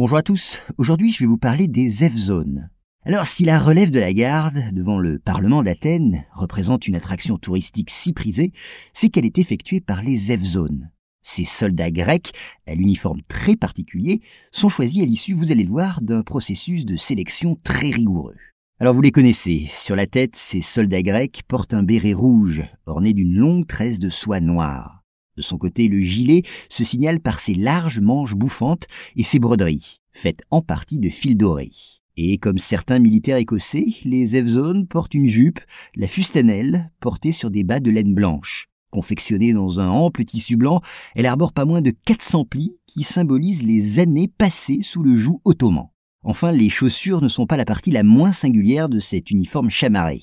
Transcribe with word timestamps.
Bonjour 0.00 0.16
à 0.16 0.22
tous, 0.22 0.62
aujourd'hui 0.78 1.12
je 1.12 1.18
vais 1.18 1.26
vous 1.26 1.36
parler 1.36 1.66
des 1.66 1.90
F-zones. 1.90 2.70
Alors 3.04 3.26
si 3.26 3.44
la 3.44 3.58
relève 3.58 3.90
de 3.90 4.00
la 4.00 4.14
garde 4.14 4.72
devant 4.72 4.98
le 4.98 5.18
Parlement 5.18 5.62
d'Athènes 5.62 6.24
représente 6.32 6.88
une 6.88 6.94
attraction 6.94 7.36
touristique 7.36 7.90
si 7.90 8.14
prisée, 8.14 8.52
c'est 8.94 9.10
qu'elle 9.10 9.26
est 9.26 9.36
effectuée 9.36 9.82
par 9.82 10.00
les 10.00 10.16
F-zones. 10.16 10.90
Ces 11.20 11.44
soldats 11.44 11.90
grecs, 11.90 12.32
à 12.66 12.74
l'uniforme 12.74 13.20
très 13.28 13.56
particulier, 13.56 14.22
sont 14.52 14.70
choisis 14.70 15.02
à 15.02 15.04
l'issue, 15.04 15.34
vous 15.34 15.52
allez 15.52 15.64
le 15.64 15.70
voir, 15.70 16.00
d'un 16.00 16.22
processus 16.22 16.86
de 16.86 16.96
sélection 16.96 17.58
très 17.62 17.90
rigoureux. 17.90 18.36
Alors 18.78 18.94
vous 18.94 19.02
les 19.02 19.12
connaissez, 19.12 19.68
sur 19.76 19.96
la 19.96 20.06
tête, 20.06 20.34
ces 20.34 20.62
soldats 20.62 21.02
grecs 21.02 21.42
portent 21.46 21.74
un 21.74 21.82
béret 21.82 22.14
rouge, 22.14 22.62
orné 22.86 23.12
d'une 23.12 23.36
longue 23.36 23.66
tresse 23.66 23.98
de 23.98 24.08
soie 24.08 24.40
noire. 24.40 24.99
De 25.40 25.42
son 25.42 25.56
côté, 25.56 25.88
le 25.88 26.00
gilet 26.00 26.42
se 26.68 26.84
signale 26.84 27.18
par 27.18 27.40
ses 27.40 27.54
larges 27.54 27.98
manches 27.98 28.34
bouffantes 28.34 28.86
et 29.16 29.24
ses 29.24 29.38
broderies, 29.38 29.96
faites 30.12 30.42
en 30.50 30.60
partie 30.60 30.98
de 30.98 31.08
fil 31.08 31.34
doré. 31.34 31.70
Et 32.18 32.36
comme 32.36 32.58
certains 32.58 32.98
militaires 32.98 33.38
écossais, 33.38 33.86
les 34.04 34.26
F-Zones 34.26 34.86
portent 34.86 35.14
une 35.14 35.28
jupe, 35.28 35.58
la 35.96 36.08
fustanelle, 36.08 36.92
portée 37.00 37.32
sur 37.32 37.50
des 37.50 37.64
bas 37.64 37.80
de 37.80 37.90
laine 37.90 38.12
blanche. 38.12 38.68
Confectionnée 38.90 39.54
dans 39.54 39.80
un 39.80 39.88
ample 39.88 40.26
tissu 40.26 40.58
blanc, 40.58 40.82
elle 41.14 41.24
arbore 41.24 41.54
pas 41.54 41.64
moins 41.64 41.80
de 41.80 41.90
400 42.04 42.44
plis 42.44 42.76
qui 42.86 43.02
symbolisent 43.02 43.62
les 43.62 43.98
années 43.98 44.28
passées 44.28 44.80
sous 44.82 45.02
le 45.02 45.16
joug 45.16 45.40
ottoman. 45.46 45.86
Enfin, 46.22 46.52
les 46.52 46.68
chaussures 46.68 47.22
ne 47.22 47.28
sont 47.28 47.46
pas 47.46 47.56
la 47.56 47.64
partie 47.64 47.92
la 47.92 48.02
moins 48.02 48.34
singulière 48.34 48.90
de 48.90 49.00
cet 49.00 49.30
uniforme 49.30 49.70
chamarré. 49.70 50.20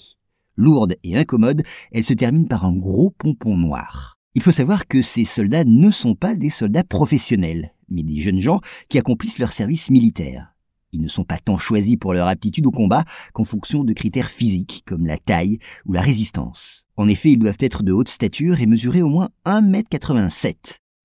Lourde 0.57 0.95
et 1.03 1.17
incommode, 1.17 1.63
elle 1.91 2.03
se 2.03 2.13
termine 2.13 2.47
par 2.47 2.65
un 2.65 2.75
gros 2.75 3.09
pompon 3.09 3.57
noir. 3.57 4.16
Il 4.37 4.43
faut 4.43 4.51
savoir 4.51 4.85
que 4.85 5.01
ces 5.01 5.25
soldats 5.25 5.63
ne 5.65 5.89
sont 5.89 6.13
pas 6.13 6.35
des 6.35 6.51
soldats 6.51 6.83
professionnels, 6.83 7.73
mais 7.89 8.03
des 8.03 8.21
jeunes 8.21 8.39
gens 8.39 8.61
qui 8.87 8.99
accomplissent 8.99 9.39
leur 9.39 9.51
service 9.51 9.89
militaire. 9.89 10.53
Ils 10.91 11.01
ne 11.01 11.07
sont 11.07 11.23
pas 11.23 11.39
tant 11.39 11.57
choisis 11.57 11.97
pour 11.97 12.13
leur 12.13 12.27
aptitude 12.27 12.67
au 12.67 12.71
combat 12.71 13.03
qu'en 13.33 13.45
fonction 13.45 13.83
de 13.83 13.93
critères 13.93 14.29
physiques 14.29 14.83
comme 14.85 15.07
la 15.07 15.17
taille 15.17 15.57
ou 15.87 15.93
la 15.93 16.01
résistance. 16.01 16.85
En 16.97 17.07
effet, 17.07 17.31
ils 17.31 17.39
doivent 17.39 17.57
être 17.59 17.81
de 17.81 17.91
haute 17.91 18.09
stature 18.09 18.61
et 18.61 18.67
mesurer 18.67 19.01
au 19.01 19.09
moins 19.09 19.29
1m87. 19.47 20.53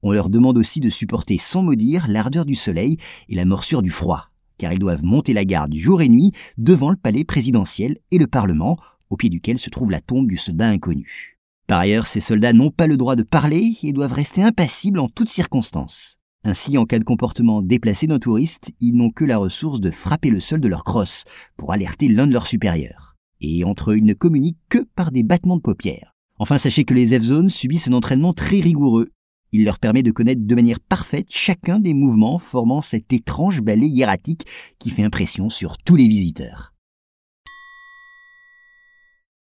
On 0.02 0.12
leur 0.12 0.28
demande 0.28 0.58
aussi 0.58 0.80
de 0.80 0.90
supporter 0.90 1.38
sans 1.38 1.62
maudire 1.62 2.08
l'ardeur 2.08 2.44
du 2.44 2.54
soleil 2.54 2.98
et 3.30 3.34
la 3.34 3.46
morsure 3.46 3.80
du 3.80 3.90
froid, 3.90 4.28
car 4.58 4.74
ils 4.74 4.78
doivent 4.78 5.04
monter 5.04 5.32
la 5.32 5.46
garde 5.46 5.74
jour 5.74 6.02
et 6.02 6.10
nuit 6.10 6.32
devant 6.58 6.90
le 6.90 6.96
palais 6.96 7.24
présidentiel 7.24 7.96
et 8.10 8.18
le 8.18 8.26
Parlement, 8.26 8.76
au 9.08 9.16
pied 9.16 9.30
duquel 9.30 9.58
se 9.58 9.70
trouve 9.70 9.90
la 9.90 10.02
tombe 10.02 10.28
du 10.28 10.36
soldat 10.36 10.68
inconnu. 10.68 11.31
Par 11.66 11.80
ailleurs, 11.80 12.06
ces 12.06 12.20
soldats 12.20 12.52
n'ont 12.52 12.70
pas 12.70 12.86
le 12.86 12.96
droit 12.96 13.16
de 13.16 13.22
parler 13.22 13.76
et 13.82 13.92
doivent 13.92 14.12
rester 14.12 14.42
impassibles 14.42 14.98
en 14.98 15.08
toutes 15.08 15.30
circonstances. 15.30 16.18
Ainsi, 16.44 16.76
en 16.76 16.86
cas 16.86 16.98
de 16.98 17.04
comportement 17.04 17.62
déplacé 17.62 18.08
d'un 18.08 18.18
touriste, 18.18 18.72
ils 18.80 18.96
n'ont 18.96 19.10
que 19.10 19.24
la 19.24 19.38
ressource 19.38 19.80
de 19.80 19.92
frapper 19.92 20.30
le 20.30 20.40
sol 20.40 20.60
de 20.60 20.68
leur 20.68 20.82
crosse 20.82 21.24
pour 21.56 21.72
alerter 21.72 22.08
l'un 22.08 22.26
de 22.26 22.32
leurs 22.32 22.48
supérieurs. 22.48 23.16
Et 23.40 23.64
entre 23.64 23.92
eux, 23.92 23.98
ils 23.98 24.04
ne 24.04 24.14
communiquent 24.14 24.58
que 24.68 24.78
par 24.96 25.12
des 25.12 25.22
battements 25.22 25.56
de 25.56 25.62
paupières. 25.62 26.14
Enfin, 26.38 26.58
sachez 26.58 26.84
que 26.84 26.94
les 26.94 27.18
F-Zones 27.18 27.50
subissent 27.50 27.86
un 27.86 27.92
entraînement 27.92 28.32
très 28.32 28.58
rigoureux. 28.58 29.12
Il 29.52 29.64
leur 29.64 29.78
permet 29.78 30.02
de 30.02 30.10
connaître 30.10 30.40
de 30.44 30.54
manière 30.54 30.80
parfaite 30.80 31.26
chacun 31.28 31.78
des 31.78 31.94
mouvements 31.94 32.38
formant 32.38 32.80
cet 32.80 33.12
étrange 33.12 33.60
ballet 33.60 33.86
hiératique 33.86 34.46
qui 34.80 34.90
fait 34.90 35.04
impression 35.04 35.48
sur 35.50 35.78
tous 35.78 35.94
les 35.94 36.08
visiteurs. 36.08 36.72